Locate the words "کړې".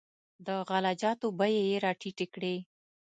2.33-2.55